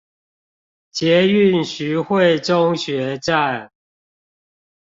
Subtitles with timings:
[0.89, 3.71] 捷運徐匯中學站